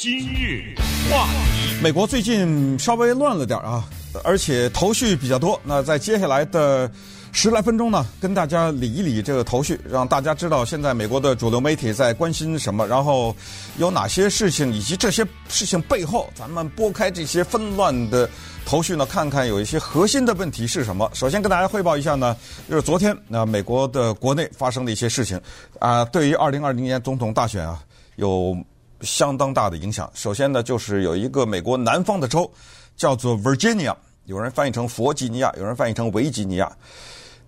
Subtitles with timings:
[0.00, 0.76] 今日
[1.10, 3.84] 话题，美国最近稍微乱了点啊，
[4.22, 5.60] 而且头绪比较多。
[5.64, 6.88] 那在接下来的
[7.32, 13.34] 十来分钟呢，跟大家理一理这个头绪，让大家知道现在美国的主流媒体在关心什么，然后
[13.78, 18.30] 有哪些事情，以及这些事情背后，咱们拨开这些纷乱的
[18.64, 21.10] 头绪呢，看看有一些核心的问题是什么。
[21.12, 22.36] 首先跟大家汇报一下呢，
[22.70, 25.40] 就是昨天那美国的国内发生的一些事情
[25.80, 27.82] 啊，对于二零二零年总统大选啊
[28.14, 28.56] 有。
[29.00, 30.10] 相当大的影响。
[30.14, 32.50] 首先呢，就是有一个美国南方的州，
[32.96, 36.70] 叫做 Virginia，有人翻译成弗吉尼亚，有人翻译成维吉尼亚。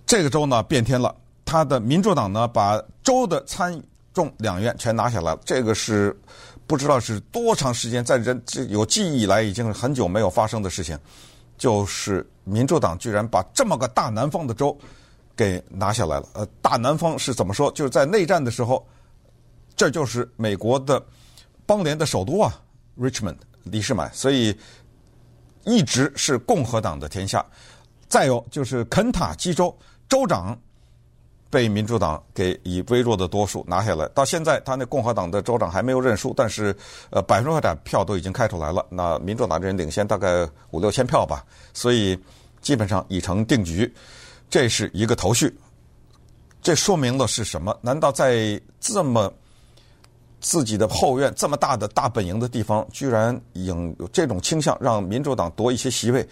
[0.06, 1.14] 这个州呢变天了，
[1.44, 3.80] 他的民主党呢把州的参
[4.12, 5.40] 众两院全拿下来了。
[5.44, 6.16] 这个是
[6.66, 10.98] 不知道是多长时间，在人有记忆以来已经很久没有发生的事情，
[11.58, 14.76] 就是民主党居然把这么个大南方的州
[15.36, 16.28] 给拿下来了。
[16.34, 17.70] 呃，大南方是怎么说？
[17.72, 18.86] 就是在内战的时候，
[19.74, 21.02] 这就是美国的。
[21.70, 22.60] 邦联的首都啊
[22.98, 24.52] ，Richmond，李士满，所以
[25.64, 27.46] 一直是共和党的天下。
[28.08, 29.72] 再有就是肯塔基州
[30.08, 30.58] 州长
[31.48, 36.76] 被民主党给以微弱的多数拿下来，到现在他那共和党的州长还没有认输，但是
[37.10, 42.18] 呃百分之百票都已经开出来了，那民主党人领先大概五六千票吧，所以
[42.60, 43.94] 基本上已成定局。
[44.48, 45.56] 这是一个头绪，
[46.60, 47.78] 这说明了是什么？
[47.80, 49.32] 难道在这么？
[50.40, 56.26] 自己的后院这么大的大本营的地方，居然有这种倾向，让民主党夺一些席位，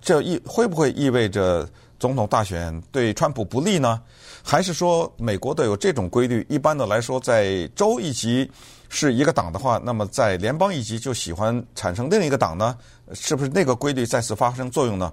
[0.00, 1.68] 这意会不会意味着
[1.98, 4.00] 总统大选对川普不利呢？
[4.42, 6.44] 还是说美国的有这种规律？
[6.48, 8.50] 一般的来说，在州一级
[8.88, 12.76] 是一个党的话，那么在联邦一级就喜欢产生另一个党呢？
[13.12, 15.12] 是不是那个规律再次发生作用呢？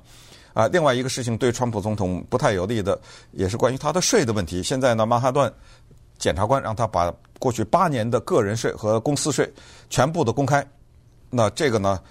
[0.54, 3.00] 啊，另外一个事情对川普总统不太有利的，
[3.32, 4.64] 也是关于他的税的问题。
[4.64, 5.52] 现在呢，曼哈顿。
[6.18, 9.52] 检察官让他把过去八年的个人税和公司税
[9.90, 10.66] 全部的公开，
[11.30, 12.02] 那这个呢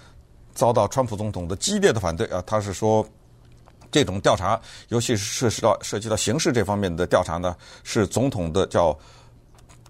[0.53, 2.41] 遭到川普总统的激烈的反对啊。
[2.47, 3.05] 他是说，
[3.91, 8.97] 这种调查，尤其是涉及到涉及到刑事这方面的调查呢，是总统的叫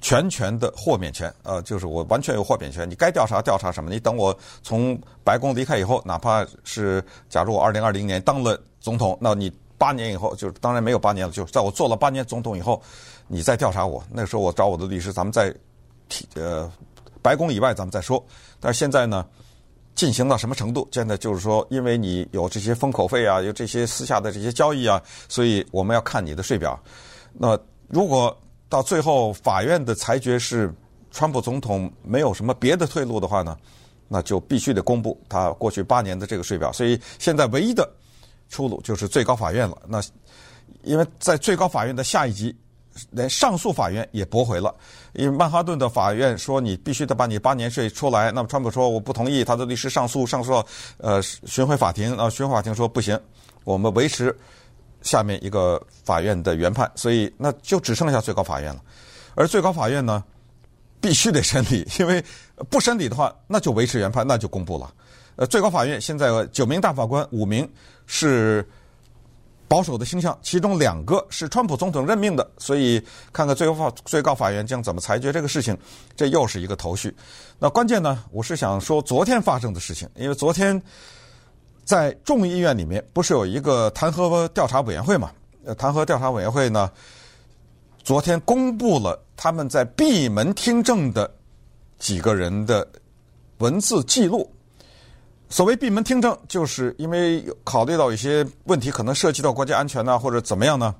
[0.01, 3.89] 全权的豁免权啊，就是我完全有豁免权，你该调查调查什么？
[3.91, 9.51] 你等我从白宫离开以后，哪怕是假如我二零二零年当了总统，那你。
[9.77, 12.81] 八年以后，就是当然没有八年了，就是在我做了八年总统以后，
[13.27, 14.03] 你再调查我。
[14.11, 15.53] 那个时候我找我的律师，咱们在
[16.09, 16.71] 提呃
[17.21, 18.23] 白宫以外咱们再说。
[18.59, 19.23] 但是现在呢，
[19.93, 20.87] 进行到什么程度？
[20.91, 24.99] 现在就是说，因为你有这些封口费啊，有这些私下的这些交易啊，
[25.29, 26.79] 所以我们要看你的税表。
[27.33, 28.35] 那如果
[28.67, 30.73] 到最后法院的裁决是
[31.11, 33.55] 川普总统没有什么别的退路的话呢，
[34.07, 36.71] 那就必须得公布他过去八年的这个税表。
[36.71, 37.87] 所以现在唯一的。
[38.49, 39.77] 出路就是最高法院了。
[39.87, 40.01] 那
[40.83, 42.55] 因为在最高法院的下一级，
[43.11, 44.73] 连上诉法院也驳回了。
[45.13, 48.31] 因为曼哈顿的法院说你必须得把你八年税出来。
[48.31, 50.65] 那么川普说我不同意，他的律师上诉，上诉到
[50.97, 53.19] 呃巡回法庭，啊巡回法庭说不行，
[53.63, 54.35] 我们维持
[55.01, 56.91] 下面一个法院的原判。
[56.95, 58.81] 所以那就只剩下最高法院了。
[59.35, 60.23] 而最高法院呢，
[60.99, 62.23] 必须得审理，因为
[62.69, 64.91] 不审理的话，那就维持原判，那就公布了。
[65.37, 67.67] 呃，最高法院现在九名大法官，五名
[68.07, 68.67] 是
[69.67, 72.99] 保守的倾向，其中两个是川普总统任命的，所以
[73.31, 75.77] 看看最高法最高法院将怎么裁决这个事情，
[76.15, 77.15] 这又是一个头绪。
[77.59, 80.81] 那关键呢，我是想说昨天发生的事情，因为昨天
[81.85, 85.31] 在众议院里面不是有一个弹劾调查委员会嘛？
[85.65, 86.89] 呃，弹劾调查委员会呢，
[88.03, 91.31] 昨天公布了他们在闭门听证的
[91.99, 92.87] 几个人的
[93.59, 94.51] 文字记录。
[95.49, 100.93] 所谓闭门听证，就是因为考虑到一些问题可能涉及到国家安全呐，或者怎么样呢？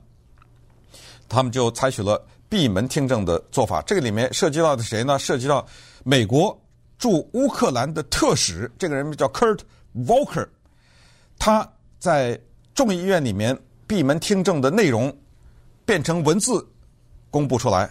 [1.28, 3.82] 他们就采取了闭门听证的做法。
[3.82, 5.20] 这个里面涉及到的谁呢？
[5.20, 5.66] 涉及到
[6.06, 6.58] 美国
[6.98, 9.60] 驻乌克兰的特使，这个人叫 Kurt
[9.94, 10.48] Volker，
[11.38, 11.70] 他
[12.00, 12.40] 在
[12.74, 15.14] 众议院里面闭门听证的内容
[15.86, 16.66] 变成文字
[17.30, 17.90] 公布出来。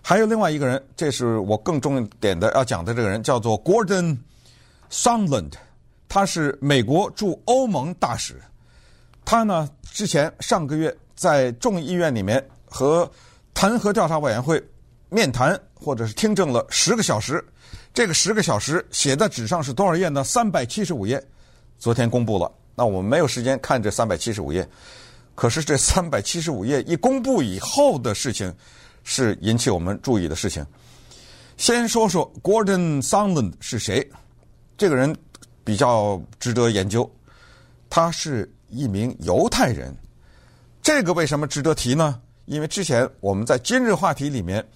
[0.00, 4.16] 还有另外一个人，这是我更重点的要讲的这个人，叫做 Gordon
[4.88, 5.54] Sondland。
[6.10, 8.34] 他是美国驻欧盟大使，
[9.24, 13.08] 他呢之前上个月在众议院里面和
[13.54, 14.60] 弹劾调查委员会
[15.08, 17.42] 面谈或者是听证了十个小时，
[17.94, 20.24] 这个十个小时写在纸上是多少页呢？
[20.24, 21.24] 三百七十五页，
[21.78, 22.50] 昨天公布了。
[22.74, 24.68] 那我们没有时间看这三百七十五页，
[25.36, 28.52] 可是这三百七十五页一公布以后的事情
[29.04, 30.66] 是引起我们注意的事情。
[31.56, 34.10] 先说说 Gordon Sondland 是谁，
[34.76, 35.16] 这个人。
[35.70, 37.08] 比较值得研究，
[37.88, 39.96] 他是一名犹太人，
[40.82, 42.20] 这个为什么值得提呢？
[42.46, 44.66] 因为之前我们在今日话题里面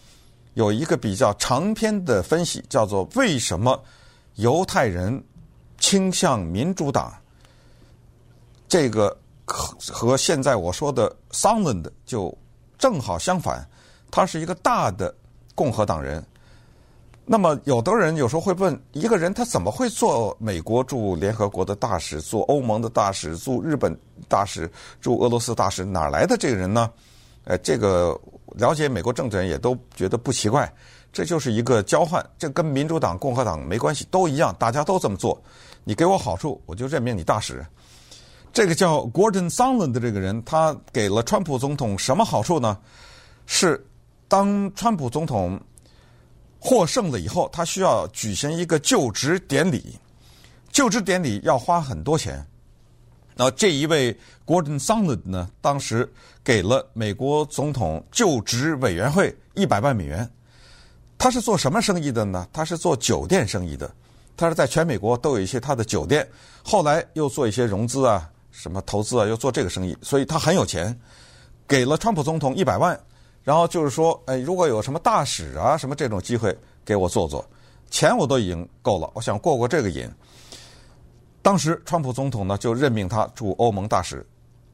[0.53, 3.83] 有一个比较长篇的分析，叫做“为什么
[4.37, 5.21] 犹太人
[5.81, 7.13] 倾向民主党”。
[8.71, 12.33] 这个和和现在我说的 s o u n d 就
[12.79, 13.69] 正好相反，
[14.13, 15.13] 他是一个大的
[15.57, 16.25] 共和党人。
[17.27, 23.99] 那么，有的人有时候会问：一个人他怎么会做美国驻联合国的大使、做欧盟的大使、驻日本
[24.29, 25.87] 大使、驻俄罗斯大使？
[25.87, 26.91] 哪来的这个人呢？
[27.45, 28.19] 呃，这个
[28.57, 30.71] 了解美国政治人也都觉得不奇怪，
[31.15, 35.43] 这就是一个交换，这跟民主党、共和党没关系，都一样，大家都这么做。
[35.83, 37.65] 你给我好处，我就任命你大使。
[38.53, 42.77] 这个叫 Gordon Sondland 的这个人，他给了川普总统什么好处呢？
[43.47, 43.83] 是
[44.29, 45.59] 当川普总统。
[46.67, 49.99] 获胜了以后，他需要举行一个就职典礼，
[50.73, 52.43] 就职典礼要花很多钱。
[53.37, 54.17] 那这一位
[54.47, 56.11] Gordon Sondland 呢，当时
[56.43, 60.27] 给了美国总统就职委员会一百万美元。
[61.19, 62.49] 他是做什么生意的呢？
[62.51, 63.93] 他是做酒店生意的。
[64.35, 66.27] 他是在全美国都有一些他的酒店，
[66.65, 70.99] 后来又做一些融资啊，什么投资啊，又做这个生意，所以他很有钱。
[71.69, 72.99] 给了川普总统一百万。
[73.45, 77.45] 然后就是说，哎，如果有什么大使啊，什么这种机会给我做做，
[77.91, 80.11] 钱我都已经够了，我想过过这个瘾。
[81.43, 84.27] 当时川普总统呢就任命他驻欧盟大使。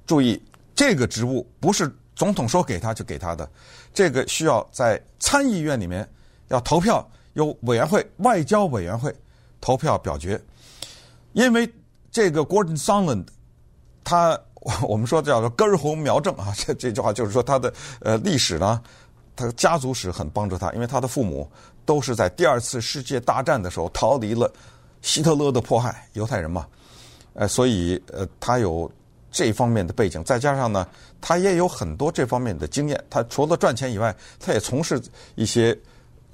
[0.07, 0.41] 注意，
[0.73, 3.51] 这个职务不是总统说给他就给他的，
[3.93, 6.09] 这个需要在参议院里面
[6.47, 9.13] 要投票，由委员会外交委员会
[9.61, 10.41] 投票表决。
[11.33, 11.69] 因为
[12.13, 13.27] 这个 Gordon Sondland
[14.05, 14.41] 他。
[14.61, 18.81] 我 我们说叫做根红苗正啊， 这这句话就是说他的呃历史呢，
[19.35, 21.51] 他的家族史很帮助他，因为他的父母
[21.85, 24.53] 都是在第二次世界大战的时候逃离了
[25.03, 26.67] 希特勒的迫害，犹太人嘛，
[27.35, 28.91] 呃，所以呃他有
[29.31, 30.87] 这方面的背景，再加上呢，
[31.21, 33.05] 他也有很多这方面的经验。
[33.09, 35.01] 他除了赚钱以外，他也从事
[35.37, 35.77] 一些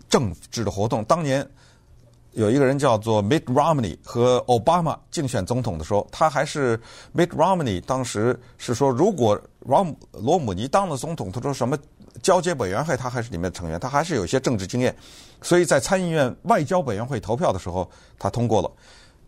[0.08, 1.04] 政治的活动。
[1.04, 1.48] 当年。
[2.36, 6.78] 有一个人叫做 Mitt Romney 和奥巴马竞选总统的时候，他还是
[7.14, 7.80] Mitt Romney。
[7.80, 11.78] 当时是说，如果罗姆罗姆尼当了总统，他说什么
[12.22, 14.94] 交接委员会，他还是里面的成员，他还是有一些政治经验。
[15.40, 18.70] 所以在参议院外交委员会投票的时候，他通过了。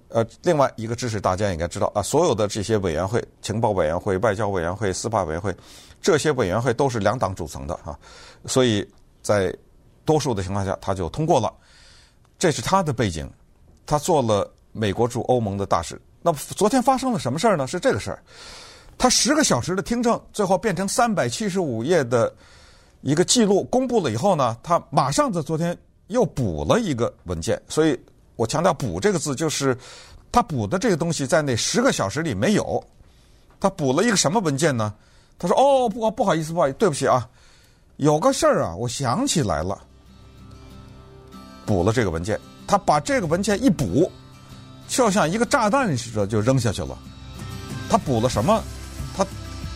[0.09, 5.55] 呃，另外一个知识大家应该知道啊，所有的这些委员会，情报委员会、外交委员会、司法委员会，
[6.03, 7.99] 这些委员会都是两党组成的啊。
[8.45, 8.87] 所以
[9.23, 9.55] 在
[10.05, 11.51] 多数的情况下，他就通过了。
[12.39, 13.29] 这是他的背景，
[13.85, 16.01] 他做了美国驻欧盟的大使。
[16.23, 17.67] 那昨天发生了什么事儿呢？
[17.67, 18.23] 是这个事儿，
[18.97, 22.33] 他十个小时的听证，最后变成三百七十五页的
[23.01, 25.77] 一个记录公布了以后呢，他马上在昨天
[26.09, 27.61] 又补了一个文件。
[27.69, 27.99] 所以
[28.37, 29.77] 我强调“补”这个字，就是
[30.31, 32.83] 他补的这个东西在那十个小时里没有。
[33.59, 34.95] 他补了一个什么文件呢？
[35.39, 37.29] 他说：“哦，不，不好意思，不好意思，对不起啊，
[37.97, 39.87] 有个事儿啊，我想起来了。”
[41.69, 44.11] 补了这个文件，他把这个文件一补，
[44.89, 46.97] 就像一个炸弹似的就扔下去了。
[47.91, 48.65] 他补了什么？
[49.15, 49.27] 他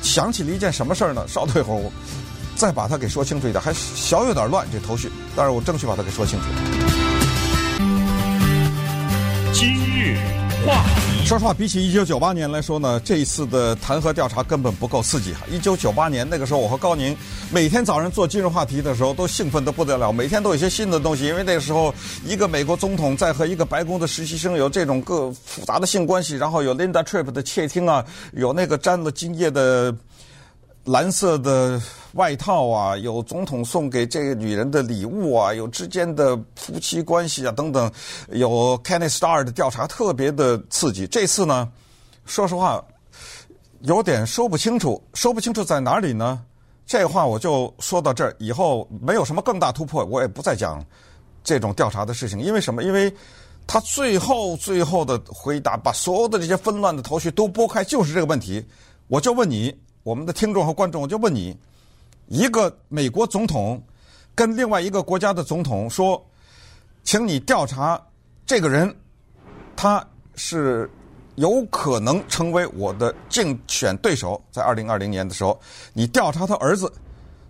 [0.01, 1.29] 想起了一件什么事儿呢？
[1.29, 1.93] 稍等一会儿，我
[2.57, 6.47] 再把它给说清楚一点，还小有点乱这头绪，但是我争取把它给说清楚。
[9.53, 10.17] 今日。
[10.65, 10.83] 话
[11.25, 15.41] 说实话，比起一九九八年来说呢，这一次的弹劾调查根本不够刺激哈。
[15.51, 17.17] 一九九八年那个时候，我和高宁
[17.51, 21.25] 每天早上做金融话题的时候，都兴奋得不得了，每天都有些新的东西。
[21.25, 21.95] 因为那个时候，
[22.27, 29.95] 一个美国总统在和一个白宫的实习生有这种各复杂的性关系，然后有 Linda Tripp 的窃听啊，有那个沾了精液的。
[30.85, 31.81] 蓝色的
[32.15, 37.91] 外套啊，有总统送给这个女人的礼物啊，有之间的夫妻关系啊等等，
[38.29, 41.07] 有 Kenneth Starr 的调查特别的刺激。
[41.07, 41.71] 这次呢，
[42.27, 42.85] 说实话
[43.81, 46.43] 有点说不清楚，说不清楚在哪里呢？
[46.85, 50.85] 这话我就说到这儿，以后没有什么更大突破，我也不再讲
[51.43, 52.41] 这种调查的事情。
[52.41, 52.83] 因为什么？
[52.83, 53.11] 因为
[53.67, 58.63] 他最后最后的回答，把所有的这些纷乱的头绪都拨开，就是这个问题。
[59.09, 59.75] 我就问你。
[60.05, 61.57] 我们的听众和观众，我就问你：
[62.33, 63.79] 一个美国总统
[64.35, 66.27] 跟另外一个国家的总统说，
[67.05, 68.03] 请你调查
[68.47, 68.97] 这个人，
[69.77, 70.03] 他
[70.35, 70.91] 是
[71.35, 75.61] 有可能成为我的竞选对手，在二零二零年的时候，
[75.93, 76.91] 你调查他儿子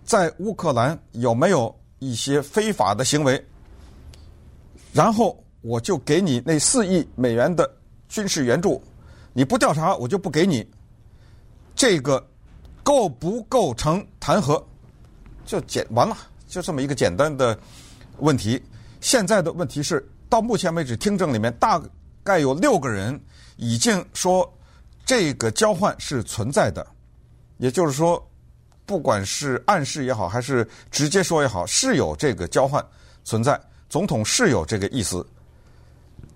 [0.03, 3.41] 在乌克兰有没有一些非法的行为，
[4.91, 7.73] 然后我就给你那四亿美元的
[8.09, 8.83] 军事援助，
[9.31, 10.69] 你不调查，我就不给你
[11.73, 12.21] 这个。
[12.85, 14.61] 构不构成弹劾，
[15.45, 16.15] 就简完了，
[16.47, 17.57] 就这么一个简单的
[18.19, 18.61] 问题。
[19.01, 21.81] 现在的问题是，到目前为止，听证里面大
[22.23, 23.19] 概有六个人
[23.57, 24.51] 已经说
[25.05, 26.85] 这个交换是存在的，
[27.57, 28.25] 也就是说，
[28.85, 32.83] 不管是暗示也好，还是直接说也好，是有这个交换
[33.23, 33.59] 存在。
[33.89, 35.25] 总统是有这个意思，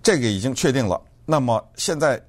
[0.02, 1.00] 这个已经确定了。
[1.24, 2.22] 那么现在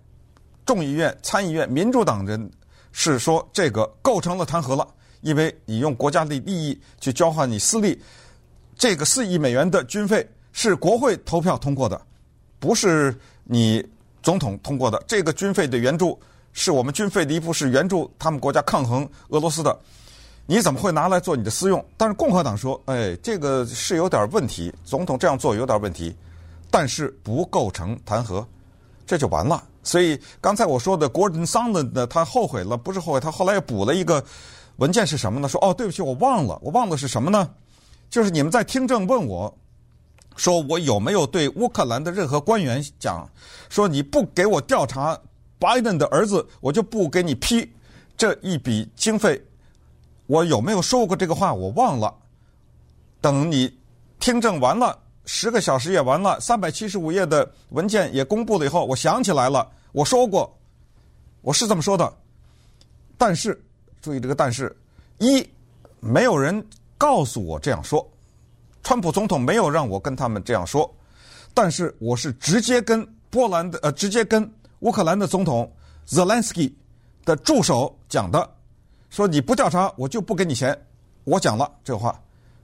[0.65, 2.49] 众议院、参议院民主党人
[2.91, 4.87] 是说这个构成了弹劾了，
[5.21, 7.99] 因为你用国家的利益去交换你私利，
[8.75, 12.01] 这个四亿美元的军费是国会投票通过的，
[12.59, 13.85] 不是你
[14.23, 15.01] 总统通过的。
[15.07, 16.19] 这个军费的援助
[16.53, 19.77] 是我们军费的一部，是援助他们国家抗衡俄罗斯的。
[20.45, 21.85] 你怎么会拿来做你的私用？
[21.95, 26.15] 但是共和党说，哎，这个是有点问题，总统这样做有点问题，
[26.71, 28.43] 但是不构成弹劾，
[29.05, 29.63] 这就完了。
[29.83, 34.23] 所以刚才我说的 Gordon Sondland 呢，他后悔了，不是后悔，他后来又补了一个
[34.79, 35.47] 文件是什么呢？
[35.47, 37.49] 说哦，对不起，我忘了，我忘了是什么呢？
[38.09, 39.55] 就是你们在听证问我，
[40.35, 43.29] 说我有没有对乌克兰的任何官员讲，
[43.69, 45.19] 说你不给我调查
[45.59, 47.69] 拜登的儿子，我就不给你批
[48.17, 49.39] 这一笔经费。
[50.27, 51.53] 我有没有说过这个话？
[51.53, 52.15] 我忘了。
[53.19, 53.77] 等你
[54.19, 60.57] 听证完了，十个小时也完了，三百七十五页的文件也公布了以后，我想起来了，我说过，
[61.41, 62.13] 我是这么说的。
[63.17, 63.61] 但是，
[64.01, 64.75] 注意这个但是，
[65.17, 65.47] 一，
[65.99, 66.65] 没有人
[66.97, 68.05] 告诉我这样说，
[68.83, 70.89] 川普总统没有让我跟他们这样说。
[71.53, 75.69] 但是，我是直接跟波兰的呃，直接跟乌克兰的总统
[76.05, 76.73] 泽连斯基
[77.25, 78.49] 的助手讲的。
[79.09, 80.79] 说你不调查，我就不给你钱。
[81.25, 82.17] 我讲了这话，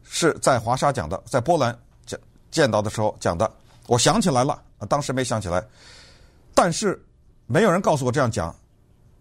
[0.04, 3.52] 是在华沙讲的，在波兰见见到的时候讲的。
[3.88, 5.64] 我想起来了，当时没想起来，
[6.54, 7.04] 但是
[7.48, 8.56] 没有人告诉我这样讲。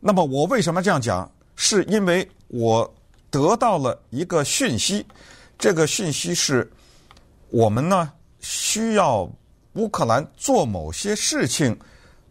[0.00, 1.30] 那么我为什么这样讲？
[1.56, 2.94] 是因为我
[3.30, 5.04] 得到了一个讯息，
[5.58, 6.70] 这个讯息是
[7.50, 9.28] 我们呢需要
[9.75, 11.76] 乌克兰做某些事情，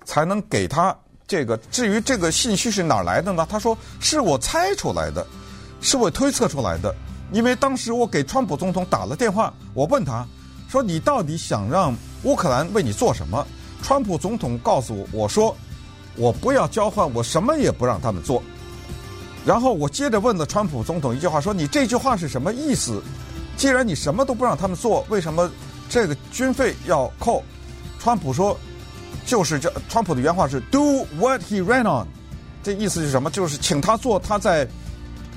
[0.05, 0.95] 才能给他。
[1.25, 3.47] 这个至于这个信息是哪来的呢？
[3.49, 5.25] 他说是我猜出来的，
[5.81, 6.93] 是我推测出来的。
[7.31, 10.27] 因为当时我给川普总统打了电话，我问他，
[10.69, 13.47] 说你到底想让乌克兰为你做什么？
[13.81, 15.55] 川普总统告诉我，我说
[16.15, 18.43] 我不要交换，我什么也不让他们做。
[19.45, 23.01] 然后我接着问了川普总统一句话，说你这句话是什么意思？
[23.57, 25.49] 既然你什么都不让他们做，为什么
[25.89, 27.43] 这个军费要扣？
[27.99, 28.57] 川普说。
[29.25, 32.05] 就是这，川普的原话是 “Do what he ran on”，
[32.61, 33.31] 这意思是什么？
[33.31, 34.67] 就是请他做他在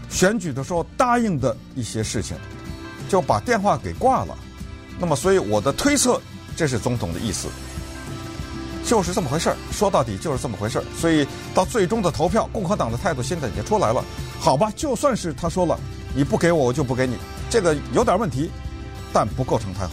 [0.09, 2.37] 选举的时候答应的一些事情，
[3.09, 4.37] 就把电话给挂了。
[4.99, 6.21] 那么，所以我的推测，
[6.57, 7.47] 这是总统的意思，
[8.87, 9.57] 就是这么回事儿。
[9.71, 10.85] 说到底就是这么回事儿。
[10.97, 14.03] 所以到最终的投票，共和党的态度现在也出来了。
[14.41, 15.79] 好吧，就算是他说了，
[16.15, 17.17] 你不给我，我就不给你，
[17.51, 18.51] 这个有点问题，
[19.13, 19.91] 但不构成弹劾。